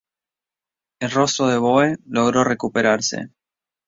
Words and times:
El 0.99 1.11
Rostro 1.11 1.45
de 1.45 1.59
Boe 1.59 1.95
logró 2.07 2.43
recuperarse. 2.43 3.29